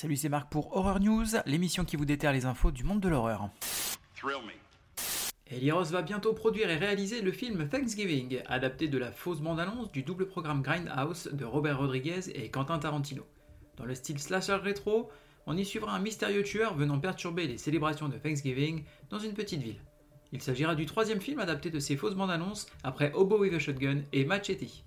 Salut, 0.00 0.16
c'est 0.16 0.30
Marc 0.30 0.50
pour 0.50 0.74
Horror 0.74 0.98
News, 0.98 1.26
l'émission 1.44 1.84
qui 1.84 1.96
vous 1.96 2.06
déterre 2.06 2.32
les 2.32 2.46
infos 2.46 2.70
du 2.70 2.84
monde 2.84 3.00
de 3.00 3.08
l'horreur. 3.10 3.50
Eli 5.50 5.70
Ross 5.70 5.90
va 5.90 6.00
bientôt 6.00 6.32
produire 6.32 6.70
et 6.70 6.78
réaliser 6.78 7.20
le 7.20 7.30
film 7.32 7.68
Thanksgiving, 7.68 8.40
adapté 8.46 8.88
de 8.88 8.96
la 8.96 9.12
fausse 9.12 9.42
bande-annonce 9.42 9.92
du 9.92 10.02
double 10.02 10.26
programme 10.26 10.62
Grindhouse 10.62 11.28
de 11.30 11.44
Robert 11.44 11.76
Rodriguez 11.76 12.30
et 12.34 12.48
Quentin 12.48 12.78
Tarantino. 12.78 13.26
Dans 13.76 13.84
le 13.84 13.94
style 13.94 14.18
slasher 14.18 14.54
rétro, 14.54 15.10
on 15.44 15.54
y 15.54 15.66
suivra 15.66 15.94
un 15.94 15.98
mystérieux 15.98 16.44
tueur 16.44 16.74
venant 16.74 16.98
perturber 16.98 17.46
les 17.46 17.58
célébrations 17.58 18.08
de 18.08 18.16
Thanksgiving 18.16 18.84
dans 19.10 19.18
une 19.18 19.34
petite 19.34 19.60
ville. 19.60 19.82
Il 20.32 20.40
s'agira 20.40 20.76
du 20.76 20.86
troisième 20.86 21.20
film 21.20 21.40
adapté 21.40 21.68
de 21.68 21.78
ces 21.78 21.98
fausses 21.98 22.14
bandes 22.14 22.30
annonces 22.30 22.68
après 22.84 23.12
Hobo 23.12 23.38
with 23.38 23.52
a 23.52 23.58
Shotgun 23.58 24.00
et 24.14 24.24
Machete. 24.24 24.82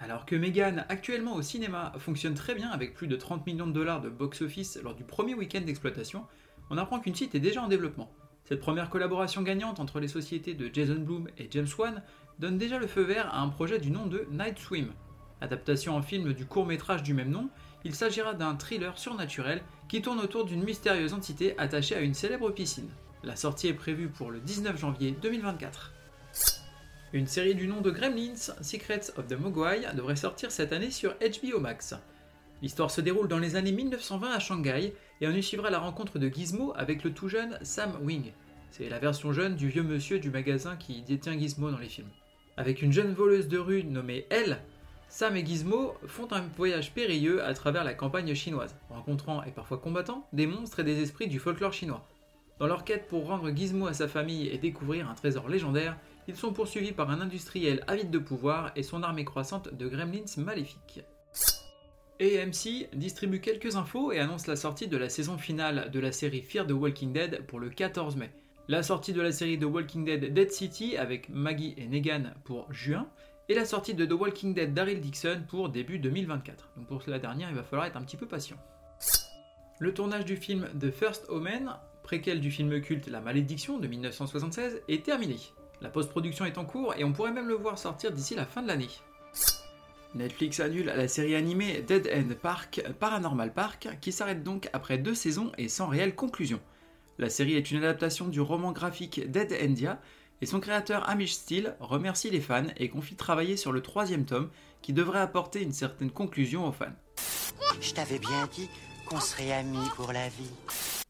Alors 0.00 0.26
que 0.26 0.36
Megan, 0.36 0.86
actuellement 0.88 1.34
au 1.34 1.42
cinéma, 1.42 1.92
fonctionne 1.98 2.34
très 2.34 2.54
bien 2.54 2.70
avec 2.70 2.94
plus 2.94 3.08
de 3.08 3.16
30 3.16 3.44
millions 3.46 3.66
de 3.66 3.72
dollars 3.72 4.00
de 4.00 4.08
box-office 4.08 4.78
lors 4.82 4.94
du 4.94 5.02
premier 5.02 5.34
week-end 5.34 5.60
d'exploitation, 5.60 6.24
on 6.70 6.78
apprend 6.78 7.00
qu'une 7.00 7.16
suite 7.16 7.34
est 7.34 7.40
déjà 7.40 7.62
en 7.62 7.68
développement. 7.68 8.12
Cette 8.44 8.60
première 8.60 8.90
collaboration 8.90 9.42
gagnante 9.42 9.80
entre 9.80 9.98
les 9.98 10.06
sociétés 10.06 10.54
de 10.54 10.70
Jason 10.72 11.00
Blum 11.00 11.28
et 11.36 11.48
James 11.50 11.66
Wan 11.76 12.02
donne 12.38 12.58
déjà 12.58 12.78
le 12.78 12.86
feu 12.86 13.02
vert 13.02 13.28
à 13.34 13.40
un 13.40 13.48
projet 13.48 13.80
du 13.80 13.90
nom 13.90 14.06
de 14.06 14.24
Night 14.30 14.58
Swim. 14.58 14.92
Adaptation 15.40 15.96
en 15.96 16.02
film 16.02 16.32
du 16.32 16.46
court 16.46 16.66
métrage 16.66 17.02
du 17.02 17.12
même 17.12 17.30
nom, 17.30 17.50
il 17.84 17.94
s'agira 17.94 18.34
d'un 18.34 18.54
thriller 18.54 18.96
surnaturel 18.98 19.62
qui 19.88 20.00
tourne 20.00 20.20
autour 20.20 20.44
d'une 20.44 20.62
mystérieuse 20.62 21.12
entité 21.12 21.58
attachée 21.58 21.96
à 21.96 22.00
une 22.00 22.14
célèbre 22.14 22.50
piscine. 22.50 22.90
La 23.24 23.34
sortie 23.34 23.66
est 23.66 23.74
prévue 23.74 24.08
pour 24.08 24.30
le 24.30 24.38
19 24.38 24.78
janvier 24.78 25.10
2024. 25.20 25.92
Une 27.14 27.26
série 27.26 27.54
du 27.54 27.68
nom 27.68 27.80
de 27.80 27.90
Gremlins, 27.90 28.52
Secrets 28.60 29.10
of 29.16 29.26
the 29.28 29.40
Mogwai, 29.40 29.80
devrait 29.94 30.14
sortir 30.14 30.50
cette 30.50 30.74
année 30.74 30.90
sur 30.90 31.14
HBO 31.14 31.58
Max. 31.58 31.94
L'histoire 32.60 32.90
se 32.90 33.00
déroule 33.00 33.28
dans 33.28 33.38
les 33.38 33.56
années 33.56 33.72
1920 33.72 34.30
à 34.30 34.38
Shanghai 34.38 34.92
et 35.22 35.26
on 35.26 35.30
y 35.30 35.42
suivra 35.42 35.70
la 35.70 35.78
rencontre 35.78 36.18
de 36.18 36.28
Gizmo 36.28 36.74
avec 36.76 37.04
le 37.04 37.14
tout 37.14 37.30
jeune 37.30 37.58
Sam 37.62 37.92
Wing. 38.02 38.32
C'est 38.70 38.90
la 38.90 38.98
version 38.98 39.32
jeune 39.32 39.56
du 39.56 39.70
vieux 39.70 39.82
monsieur 39.82 40.18
du 40.18 40.28
magasin 40.28 40.76
qui 40.76 41.00
détient 41.00 41.38
Gizmo 41.38 41.70
dans 41.70 41.78
les 41.78 41.88
films. 41.88 42.10
Avec 42.58 42.82
une 42.82 42.92
jeune 42.92 43.14
voleuse 43.14 43.48
de 43.48 43.56
rue 43.56 43.84
nommée 43.84 44.26
Elle, 44.28 44.58
Sam 45.08 45.34
et 45.34 45.46
Gizmo 45.46 45.94
font 46.06 46.28
un 46.32 46.42
voyage 46.58 46.92
périlleux 46.92 47.42
à 47.42 47.54
travers 47.54 47.84
la 47.84 47.94
campagne 47.94 48.34
chinoise, 48.34 48.76
rencontrant 48.90 49.42
et 49.44 49.50
parfois 49.50 49.78
combattant 49.78 50.28
des 50.34 50.46
monstres 50.46 50.80
et 50.80 50.84
des 50.84 51.00
esprits 51.00 51.28
du 51.28 51.38
folklore 51.38 51.72
chinois. 51.72 52.06
Dans 52.58 52.66
leur 52.66 52.84
quête 52.84 53.08
pour 53.08 53.26
rendre 53.28 53.50
Gizmo 53.50 53.86
à 53.86 53.94
sa 53.94 54.08
famille 54.08 54.48
et 54.48 54.58
découvrir 54.58 55.08
un 55.08 55.14
trésor 55.14 55.48
légendaire, 55.48 55.96
ils 56.28 56.36
sont 56.36 56.52
poursuivis 56.52 56.92
par 56.92 57.10
un 57.10 57.20
industriel 57.20 57.82
avide 57.86 58.10
de 58.10 58.18
pouvoir 58.18 58.70
et 58.76 58.82
son 58.82 59.02
armée 59.02 59.24
croissante 59.24 59.74
de 59.74 59.88
gremlins 59.88 60.24
maléfiques. 60.36 61.00
AMC 62.20 62.88
distribue 62.94 63.40
quelques 63.40 63.76
infos 63.76 64.12
et 64.12 64.18
annonce 64.18 64.46
la 64.46 64.56
sortie 64.56 64.88
de 64.88 64.96
la 64.96 65.08
saison 65.08 65.38
finale 65.38 65.90
de 65.90 66.00
la 66.00 66.12
série 66.12 66.42
Fear 66.42 66.66
the 66.66 66.72
Walking 66.72 67.12
Dead 67.12 67.46
pour 67.46 67.58
le 67.58 67.70
14 67.70 68.16
mai. 68.16 68.30
La 68.68 68.82
sortie 68.82 69.12
de 69.12 69.22
la 69.22 69.32
série 69.32 69.58
The 69.58 69.64
Walking 69.64 70.04
Dead 70.04 70.32
Dead 70.32 70.50
City 70.50 70.96
avec 70.96 71.28
Maggie 71.30 71.74
et 71.76 71.86
Negan 71.86 72.34
pour 72.44 72.72
juin 72.72 73.08
et 73.48 73.54
la 73.54 73.64
sortie 73.64 73.94
de 73.94 74.04
The 74.04 74.12
Walking 74.12 74.52
Dead 74.52 74.74
Daryl 74.74 75.00
Dixon 75.00 75.42
pour 75.48 75.70
début 75.70 75.98
2024. 75.98 76.70
Donc 76.76 76.86
pour 76.88 77.02
la 77.06 77.18
dernière, 77.18 77.48
il 77.48 77.56
va 77.56 77.62
falloir 77.62 77.86
être 77.86 77.96
un 77.96 78.02
petit 78.02 78.18
peu 78.18 78.26
patient. 78.26 78.58
Le 79.78 79.94
tournage 79.94 80.24
du 80.24 80.36
film 80.36 80.68
The 80.78 80.90
First 80.90 81.26
Omen 81.28 81.72
préquel 82.08 82.40
du 82.40 82.50
film 82.50 82.80
culte 82.80 83.06
La 83.08 83.20
Malédiction 83.20 83.78
de 83.78 83.86
1976, 83.86 84.80
est 84.88 85.04
terminé. 85.04 85.36
La 85.80 85.88
post-production 85.88 86.44
est 86.44 86.58
en 86.58 86.64
cours 86.64 86.94
et 86.96 87.04
on 87.04 87.12
pourrait 87.12 87.32
même 87.32 87.48
le 87.48 87.54
voir 87.54 87.78
sortir 87.78 88.12
d'ici 88.12 88.34
la 88.34 88.46
fin 88.46 88.62
de 88.62 88.68
l'année. 88.68 88.88
Netflix 90.14 90.58
annule 90.60 90.86
la 90.86 91.06
série 91.06 91.34
animée 91.34 91.82
Dead 91.82 92.10
End 92.12 92.34
Park 92.40 92.82
Paranormal 92.98 93.52
Park 93.52 93.88
qui 94.00 94.10
s'arrête 94.10 94.42
donc 94.42 94.68
après 94.72 94.98
deux 94.98 95.14
saisons 95.14 95.52
et 95.58 95.68
sans 95.68 95.86
réelle 95.86 96.14
conclusion. 96.14 96.60
La 97.18 97.30
série 97.30 97.54
est 97.54 97.70
une 97.70 97.78
adaptation 97.78 98.26
du 98.28 98.40
roman 98.40 98.72
graphique 98.72 99.30
Dead 99.30 99.52
Endia 99.52 100.00
et 100.40 100.46
son 100.46 100.60
créateur 100.60 101.08
Amish 101.08 101.32
Steele 101.32 101.76
remercie 101.80 102.30
les 102.30 102.40
fans 102.40 102.66
et 102.76 102.88
confie 102.88 103.16
travailler 103.16 103.56
sur 103.56 103.72
le 103.72 103.82
troisième 103.82 104.24
tome 104.24 104.50
qui 104.82 104.92
devrait 104.92 105.20
apporter 105.20 105.62
une 105.62 105.72
certaine 105.72 106.10
conclusion 106.10 106.66
aux 106.66 106.72
fans. 106.72 106.86
Je 107.80 107.92
t'avais 107.92 108.18
bien 108.18 108.48
dit 108.52 108.68
qu'on 109.06 109.20
serait 109.20 109.52
amis 109.52 109.88
pour 109.96 110.12
la 110.12 110.28
vie. 110.28 110.50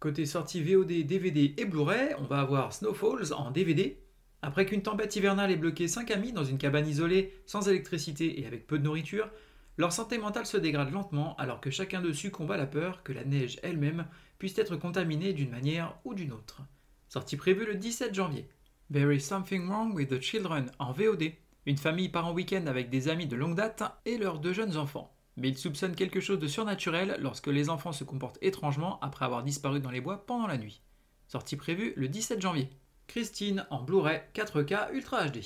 Côté 0.00 0.26
sortie 0.26 0.62
VOD, 0.62 1.06
DVD 1.06 1.54
et 1.56 1.64
Blu-ray, 1.64 2.14
on 2.18 2.24
va 2.24 2.40
avoir 2.40 2.72
Snowfalls 2.72 3.32
en 3.32 3.50
DVD. 3.50 3.98
Après 4.42 4.66
qu'une 4.66 4.82
tempête 4.82 5.14
hivernale 5.16 5.50
ait 5.50 5.56
bloqué 5.56 5.88
5 5.88 6.10
amis 6.10 6.32
dans 6.32 6.44
une 6.44 6.58
cabane 6.58 6.86
isolée, 6.86 7.34
sans 7.46 7.68
électricité 7.68 8.40
et 8.40 8.46
avec 8.46 8.66
peu 8.66 8.78
de 8.78 8.84
nourriture, 8.84 9.30
leur 9.76 9.92
santé 9.92 10.18
mentale 10.18 10.46
se 10.46 10.56
dégrade 10.56 10.92
lentement 10.92 11.36
alors 11.36 11.60
que 11.60 11.70
chacun 11.70 12.00
dessus 12.00 12.30
combat 12.30 12.56
la 12.56 12.66
peur 12.66 13.02
que 13.02 13.12
la 13.12 13.24
neige 13.24 13.58
elle-même 13.62 14.06
puisse 14.38 14.58
être 14.58 14.76
contaminée 14.76 15.32
d'une 15.32 15.50
manière 15.50 15.98
ou 16.04 16.14
d'une 16.14 16.32
autre. 16.32 16.62
Sortie 17.08 17.36
prévue 17.36 17.66
le 17.66 17.74
17 17.74 18.14
janvier. 18.14 18.48
There 18.92 19.14
is 19.14 19.20
something 19.20 19.68
wrong 19.68 19.94
with 19.94 20.08
the 20.08 20.20
children 20.20 20.70
en 20.78 20.92
VOD. 20.92 21.32
Une 21.66 21.76
famille 21.76 22.08
part 22.08 22.26
en 22.26 22.32
week-end 22.32 22.66
avec 22.66 22.90
des 22.90 23.08
amis 23.08 23.26
de 23.26 23.36
longue 23.36 23.56
date 23.56 23.82
et 24.04 24.18
leurs 24.18 24.38
deux 24.38 24.52
jeunes 24.52 24.76
enfants 24.76 25.14
mais 25.38 25.48
il 25.48 25.56
soupçonne 25.56 25.94
quelque 25.94 26.20
chose 26.20 26.40
de 26.40 26.48
surnaturel 26.48 27.16
lorsque 27.20 27.46
les 27.46 27.70
enfants 27.70 27.92
se 27.92 28.04
comportent 28.04 28.38
étrangement 28.42 28.98
après 29.00 29.24
avoir 29.24 29.44
disparu 29.44 29.80
dans 29.80 29.90
les 29.90 30.00
bois 30.00 30.26
pendant 30.26 30.48
la 30.48 30.58
nuit. 30.58 30.82
Sortie 31.28 31.56
prévue 31.56 31.92
le 31.96 32.08
17 32.08 32.40
janvier. 32.40 32.68
Christine 33.08 33.66
en 33.70 33.82
Blu-ray 33.82 34.20
4K 34.34 34.92
Ultra 34.92 35.26
HD. 35.26 35.40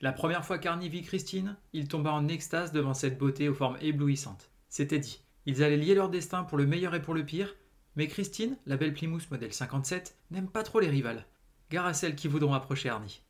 La 0.00 0.10
première 0.10 0.44
fois 0.44 0.58
qu'Arnie 0.58 0.88
vit 0.88 1.02
Christine, 1.02 1.56
il 1.72 1.86
tomba 1.86 2.10
en 2.10 2.26
extase 2.26 2.72
devant 2.72 2.92
cette 2.92 3.18
beauté 3.18 3.48
aux 3.48 3.54
formes 3.54 3.78
éblouissantes. 3.80 4.50
C'était 4.68 4.98
dit. 4.98 5.20
Ils 5.46 5.62
allaient 5.62 5.76
lier 5.76 5.94
leur 5.94 6.08
destin 6.08 6.42
pour 6.42 6.58
le 6.58 6.66
meilleur 6.66 6.96
et 6.96 7.00
pour 7.00 7.14
le 7.14 7.24
pire, 7.24 7.54
mais 7.94 8.08
Christine, 8.08 8.56
la 8.66 8.76
belle 8.76 8.94
Plymouth 8.94 9.30
modèle 9.30 9.52
57, 9.52 10.16
n'aime 10.32 10.48
pas 10.48 10.64
trop 10.64 10.80
les 10.80 10.90
rivales. 10.90 11.24
Gare 11.70 11.86
à 11.86 11.94
celles 11.94 12.16
qui 12.16 12.26
voudront 12.26 12.52
approcher 12.52 12.88
Arnie. 12.88 13.22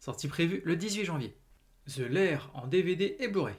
Sortie 0.00 0.26
prévue 0.28 0.60
le 0.64 0.74
18 0.74 1.04
janvier. 1.04 1.36
The 1.86 2.00
Lair 2.00 2.50
en 2.54 2.66
DVD 2.66 3.14
et 3.20 3.28
Blu-ray. 3.28 3.54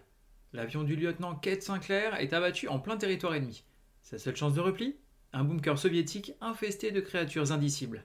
L'avion 0.52 0.84
du 0.84 0.97
lieutenant 0.97 1.35
Kate 1.35 1.63
Sinclair 1.63 2.19
est 2.19 2.34
abattu 2.34 2.68
en 2.68 2.79
plein 2.79 2.97
territoire 2.97 3.34
ennemi. 3.34 3.63
Sa 4.02 4.18
seule 4.18 4.35
chance 4.35 4.56
de 4.56 4.62
repli? 4.62 4.97
Un 5.31 5.46
bunker 5.46 5.79
soviétique 5.79 6.34
infesté 6.41 6.91
de 6.91 7.00
créatures 7.00 7.53
indicibles. 7.53 8.03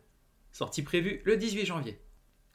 Sortie 0.53 0.83
prévue 0.83 1.21
le 1.25 1.37
18 1.37 1.67
janvier. 1.67 2.01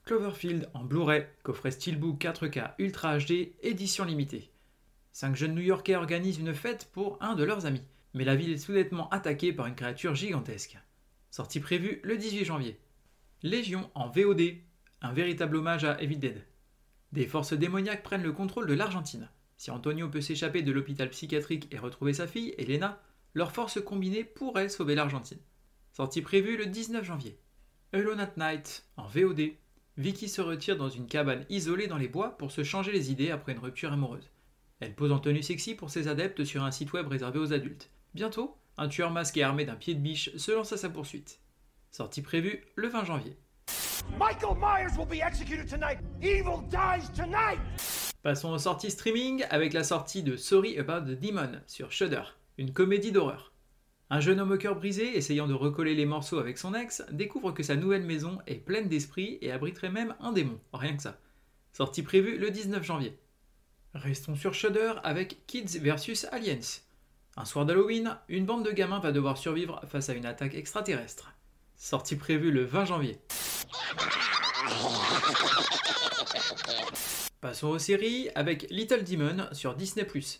Cloverfield 0.06 0.70
en 0.74 0.84
Blu-ray, 0.84 1.26
coffret 1.44 1.72
Steelbook 1.72 2.22
4K 2.22 2.74
Ultra 2.78 3.18
HD, 3.18 3.54
édition 3.62 4.04
limitée. 4.04 4.52
Cinq 5.14 5.36
jeunes 5.36 5.56
New-Yorkais 5.56 5.96
organisent 5.96 6.40
une 6.40 6.54
fête 6.54 6.90
pour 6.92 7.18
un 7.22 7.36
de 7.36 7.44
leurs 7.44 7.66
amis, 7.66 7.84
mais 8.14 8.26
la 8.26 8.36
ville 8.36 8.52
est 8.52 8.58
soudainement 8.58 9.10
attaquée 9.10 9.54
par 9.54 9.68
une 9.68 9.76
créature 9.76 10.16
gigantesque. 10.16 10.78
Sortie 11.32 11.60
prévue 11.60 12.02
le 12.04 12.18
18 12.18 12.46
janvier. 12.46 12.80
Légion 13.44 13.90
en 13.96 14.10
VOD, 14.10 14.56
un 15.02 15.14
véritable 15.14 15.56
hommage 15.56 15.84
à 15.84 16.02
Evil 16.02 16.18
Dead. 16.18 16.44
Des 17.12 17.28
forces 17.28 17.54
démoniaques 17.54 18.04
prennent 18.04 18.24
le 18.24 18.32
contrôle 18.32 18.68
de 18.68 18.74
l'Argentine. 18.74 19.30
Si 19.58 19.72
Antonio 19.72 20.10
peut 20.10 20.22
s'échapper 20.22 20.64
de 20.64 20.72
l'hôpital 20.72 21.10
psychiatrique 21.10 21.68
et 21.72 21.78
retrouver 21.78 22.14
sa 22.14 22.28
fille, 22.28 22.56
Elena, 22.58 23.02
leurs 23.34 23.52
forces 23.52 23.82
combinées 23.82 24.24
pourraient 24.24 24.70
sauver 24.70 24.96
l'Argentine. 24.96 25.40
Sortie 25.92 26.22
prévue 26.22 26.58
le 26.58 26.66
19 26.66 27.06
janvier. 27.06 27.40
Alone 27.96 28.22
at 28.22 28.34
Night, 28.38 28.86
en 28.98 29.06
VOD. 29.06 29.52
Vicky 29.98 30.28
se 30.28 30.42
retire 30.42 30.78
dans 30.78 30.90
une 30.90 31.06
cabane 31.06 31.46
isolée 31.50 31.86
dans 31.86 32.00
les 32.00 32.08
bois 32.08 32.36
pour 32.38 32.52
se 32.52 32.64
changer 32.64 32.92
les 32.92 33.12
idées 33.12 33.30
après 33.30 33.52
une 33.52 33.60
rupture 33.60 33.94
amoureuse. 33.94 34.32
Elle 34.80 34.96
pose 34.96 35.12
en 35.12 35.20
tenue 35.20 35.44
sexy 35.44 35.76
pour 35.76 35.92
ses 35.92 36.08
adeptes 36.08 36.44
sur 36.44 36.64
un 36.64 36.72
site 36.72 36.92
web 36.94 37.08
réservé 37.08 37.38
aux 37.38 37.54
adultes. 37.54 37.92
Bientôt, 38.16 38.58
un 38.80 38.88
tueur 38.88 39.12
masqué 39.12 39.44
armé 39.44 39.64
d'un 39.64 39.76
pied 39.76 39.94
de 39.94 40.00
biche 40.00 40.36
se 40.38 40.52
lance 40.52 40.74
à 40.74 40.78
sa 40.78 40.90
poursuite. 40.90 41.40
Sortie 41.92 42.24
prévue 42.24 42.64
le 42.76 42.88
20 42.88 43.06
janvier. 43.06 43.38
Michael 44.18 44.58
Myers 44.58 44.98
will 44.98 45.08
be 45.08 45.22
executed 45.22 45.70
tonight. 45.70 46.00
Evil 46.20 46.64
dies 46.72 47.08
tonight. 47.16 47.60
Passons 48.24 48.54
aux 48.54 48.58
sorties 48.58 48.90
streaming 48.90 49.46
avec 49.52 49.72
la 49.72 49.84
sortie 49.84 50.24
de 50.24 50.36
Sorry 50.36 50.80
About 50.80 51.02
the 51.02 51.20
Demon 51.20 51.62
sur 51.68 51.92
Shudder, 51.92 52.24
une 52.58 52.74
comédie 52.74 53.12
d'horreur. 53.12 53.53
Un 54.14 54.20
jeune 54.20 54.40
homme 54.40 54.52
au 54.52 54.58
cœur 54.58 54.76
brisé, 54.76 55.18
essayant 55.18 55.48
de 55.48 55.56
recoller 55.56 55.96
les 55.96 56.06
morceaux 56.06 56.38
avec 56.38 56.60
son 56.60 56.76
ex, 56.76 57.02
découvre 57.12 57.52
que 57.52 57.64
sa 57.64 57.76
nouvelle 57.76 58.04
maison 58.04 58.38
est 58.46 58.64
pleine 58.64 58.88
d'esprit 58.88 59.40
et 59.42 59.52
abriterait 59.52 59.90
même 59.90 60.14
un 60.20 60.32
démon, 60.32 60.60
rien 60.72 60.96
que 60.96 61.02
ça. 61.02 61.20
Sortie 61.72 62.04
prévue 62.04 62.38
le 62.38 62.52
19 62.52 62.84
janvier. 62.84 63.18
Restons 63.96 64.36
sur 64.36 64.54
Shudder 64.54 64.94
avec 65.04 65.48
Kids 65.48 65.80
vs 65.80 66.28
Aliens. 66.32 66.84
Un 67.38 67.46
soir 67.46 67.66
d'Halloween, 67.66 68.16
une 68.30 68.46
bande 68.46 68.64
de 68.64 68.70
gamins 68.70 69.00
va 69.00 69.12
devoir 69.12 69.36
survivre 69.36 69.82
face 69.88 70.10
à 70.10 70.14
une 70.14 70.28
attaque 70.28 70.54
extraterrestre. 70.54 71.34
Sortie 71.76 72.16
prévue 72.16 72.52
le 72.52 72.66
20 72.66 72.86
janvier. 72.86 73.18
Passons 77.42 77.70
aux 77.70 77.80
séries 77.80 78.30
avec 78.36 78.68
Little 78.70 79.06
Demon 79.06 79.48
sur 79.54 79.74
Disney⁇ 79.74 80.06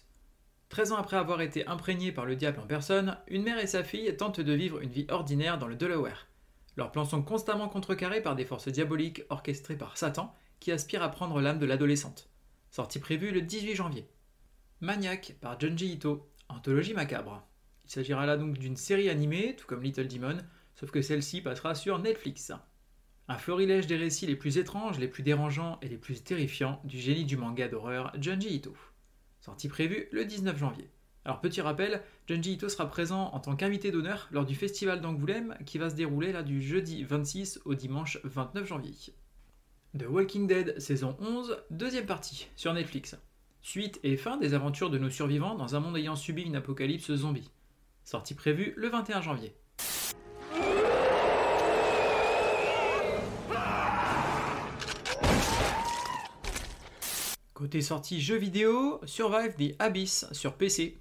13 0.74 0.92
ans 0.94 0.98
après 0.98 1.18
avoir 1.18 1.40
été 1.42 1.68
imprégné 1.68 2.12
par 2.12 2.26
le 2.26 2.36
diable 2.36 2.60
en 2.60 2.66
personne, 2.66 3.16
une 3.28 3.44
mère 3.44 3.60
et 3.60 3.68
sa 3.68 3.84
fille 3.84 4.18
tentent 4.18 4.40
de 4.40 4.54
vivre 4.54 4.82
une 4.82 4.90
vie 4.90 5.06
ordinaire 5.08 5.60
dans 5.60 5.68
le 5.68 5.76
Delaware. 5.76 6.28
Leurs 6.78 6.92
plans 6.92 7.06
sont 7.06 7.22
constamment 7.22 7.70
contrecarrés 7.70 8.24
par 8.24 8.36
des 8.36 8.44
forces 8.44 8.70
diaboliques 8.70 9.22
orchestrées 9.30 9.78
par 9.78 9.98
Satan 9.98 10.34
qui 10.60 10.72
aspirent 10.72 11.04
à 11.04 11.12
prendre 11.12 11.40
l'âme 11.42 11.60
de 11.60 11.68
l'adolescente. 11.68 12.28
Sortie 12.72 12.98
prévue 12.98 13.30
le 13.30 13.44
18 13.44 13.76
janvier. 13.76 14.08
Maniac 14.82 15.36
par 15.42 15.60
Junji 15.60 15.94
Ito, 15.94 16.28
anthologie 16.50 16.96
macabre. 16.96 17.48
Il 17.86 17.92
s'agira 17.92 18.26
là 18.26 18.36
donc 18.36 18.58
d'une 18.58 18.76
série 18.76 19.12
animée, 19.12 19.56
tout 19.56 19.68
comme 19.68 19.84
Little 19.84 20.08
Demon, 20.08 20.40
sauf 20.74 20.90
que 20.90 21.04
celle-ci 21.04 21.42
passera 21.42 21.76
sur 21.76 22.00
Netflix. 22.00 22.52
Un 23.28 23.38
florilège 23.38 23.86
des 23.86 23.98
récits 23.98 24.26
les 24.26 24.36
plus 24.36 24.58
étranges, 24.58 24.98
les 24.98 25.08
plus 25.08 25.22
dérangeants 25.22 25.78
et 25.84 25.88
les 25.88 26.00
plus 26.00 26.24
terrifiants 26.24 26.82
du 26.84 26.98
génie 26.98 27.26
du 27.26 27.38
manga 27.38 27.68
d'horreur 27.68 28.12
Junji 28.20 28.56
Ito. 28.56 28.76
Sortie 29.44 29.68
prévue 29.68 30.08
le 30.14 30.24
19 30.24 30.58
janvier. 30.58 30.90
Alors 31.26 31.42
petit 31.42 31.60
rappel, 31.60 32.02
Junji 32.30 32.54
Ito 32.54 32.70
sera 32.70 32.88
présent 32.88 33.30
en 33.34 33.42
tant 33.42 33.58
qu'invité 33.58 33.92
d'honneur 33.92 34.30
lors 34.32 34.46
du 34.46 34.56
festival 34.56 35.02
d'Angoulême 35.02 35.58
qui 35.66 35.78
va 35.78 35.90
se 35.90 35.96
dérouler 35.96 36.32
là 36.32 36.44
du 36.44 36.62
jeudi 36.62 37.04
26 37.04 37.60
au 37.66 37.76
dimanche 37.76 38.20
29 38.24 38.66
janvier. 38.66 38.94
The 40.00 40.06
Walking 40.08 40.48
Dead 40.48 40.80
saison 40.80 41.18
11, 41.20 41.58
deuxième 41.72 42.06
partie, 42.06 42.48
sur 42.56 42.74
Netflix. 42.74 43.18
Suite 43.62 44.00
et 44.04 44.16
fin 44.16 44.38
des 44.38 44.54
aventures 44.54 44.90
de 44.90 44.98
nos 44.98 45.10
survivants 45.10 45.56
dans 45.56 45.76
un 45.76 45.82
monde 45.82 45.98
ayant 45.98 46.16
subi 46.16 46.44
une 46.44 46.56
apocalypse 46.56 47.14
zombie. 47.14 47.52
Sortie 48.06 48.36
prévue 48.36 48.74
le 48.78 48.88
21 48.88 49.20
janvier. 49.20 49.54
Côté 57.64 57.82
sortie 57.82 58.20
jeux 58.20 58.36
vidéo, 58.36 59.00
Survive 59.06 59.56
the 59.56 59.74
Abyss 59.80 60.26
sur 60.34 60.56
PC. 60.56 60.98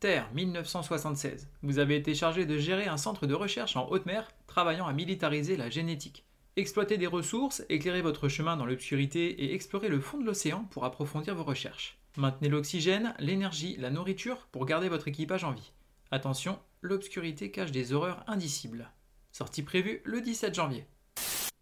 Terre 0.00 0.30
1976. 0.32 1.46
Vous 1.62 1.78
avez 1.78 1.94
été 1.94 2.14
chargé 2.14 2.46
de 2.46 2.56
gérer 2.56 2.86
un 2.86 2.96
centre 2.96 3.26
de 3.26 3.34
recherche 3.34 3.76
en 3.76 3.86
haute 3.90 4.06
mer 4.06 4.26
travaillant 4.46 4.86
à 4.86 4.94
militariser 4.94 5.58
la 5.58 5.68
génétique. 5.68 6.24
Exploitez 6.56 6.96
des 6.96 7.06
ressources, 7.06 7.64
éclairez 7.68 8.00
votre 8.00 8.30
chemin 8.30 8.56
dans 8.56 8.64
l'obscurité 8.64 9.44
et 9.44 9.52
explorez 9.52 9.90
le 9.90 10.00
fond 10.00 10.16
de 10.16 10.24
l'océan 10.24 10.64
pour 10.70 10.86
approfondir 10.86 11.34
vos 11.34 11.44
recherches. 11.44 11.98
Maintenez 12.16 12.48
l'oxygène, 12.48 13.12
l'énergie, 13.18 13.76
la 13.76 13.90
nourriture 13.90 14.48
pour 14.52 14.64
garder 14.64 14.88
votre 14.88 15.08
équipage 15.08 15.44
en 15.44 15.52
vie. 15.52 15.72
Attention, 16.10 16.58
l'obscurité 16.80 17.50
cache 17.50 17.72
des 17.72 17.92
horreurs 17.92 18.24
indicibles. 18.26 18.90
Sortie 19.32 19.62
prévue 19.62 20.00
le 20.06 20.22
17 20.22 20.54
janvier. 20.54 20.86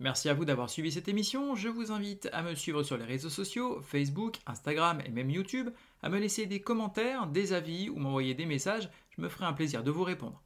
Merci 0.00 0.29
à 0.29 0.35
vous 0.35 0.44
d'avoir 0.44 0.70
suivi 0.70 0.91
cette 0.91 1.08
émission. 1.08 1.55
Je 1.55 1.69
vous 1.69 1.93
invite 1.93 2.29
à 2.32 2.43
me 2.43 2.55
suivre 2.55 2.82
sur 2.82 2.96
les 2.96 3.05
réseaux 3.05 3.31
sociaux, 3.31 3.81
Facebook, 3.81 4.37
Instagram 4.46 5.00
et 5.06 5.11
même 5.11 5.31
YouTube, 5.31 5.70
à 6.02 6.08
me 6.08 6.19
laisser 6.19 6.46
des 6.46 6.61
commentaires, 6.61 7.29
des 7.29 7.52
avis 7.52 7.88
ou 7.88 7.96
m'envoyer 7.96 8.35
des 8.35 8.46
messages. 8.46 8.91
Je 9.17 9.23
me 9.23 9.29
ferai 9.29 9.44
un 9.44 9.52
plaisir 9.52 9.85
de 9.85 9.93
vous 9.93 10.02
répondre. 10.02 10.43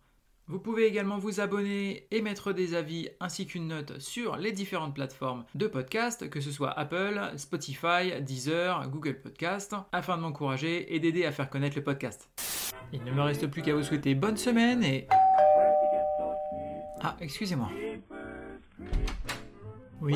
Vous 0.49 0.59
pouvez 0.59 0.87
également 0.87 1.19
vous 1.19 1.41
abonner 1.41 2.06
et 2.11 2.23
mettre 2.23 2.53
des 2.55 2.75
avis 2.75 3.11
ainsi 3.21 3.47
qu'une 3.47 3.69
note 3.69 3.99
sur 3.99 4.37
les 4.37 4.53
différentes 4.53 4.95
plateformes 4.95 5.45
de 5.55 5.67
podcast, 5.67 6.31
que 6.31 6.41
ce 6.41 6.51
soit 6.51 6.71
Apple, 6.71 7.21
Spotify, 7.37 8.23
Deezer, 8.23 8.89
Google 8.89 9.21
Podcast, 9.21 9.75
afin 9.93 10.17
de 10.17 10.23
m'encourager 10.23 10.94
et 10.94 11.01
d'aider 11.01 11.27
à 11.27 11.33
faire 11.33 11.51
connaître 11.51 11.77
le 11.77 11.85
podcast. 11.85 12.31
Il 12.94 13.05
ne 13.05 13.12
me 13.12 13.21
reste 13.21 13.47
plus 13.47 13.61
qu'à 13.61 13.75
vous 13.75 13.83
souhaiter 13.83 14.15
bonne 14.15 14.39
semaine 14.39 14.83
et... 14.83 15.06
Ah, 17.03 17.17
excusez-moi. 17.21 17.71
Oui 20.00 20.15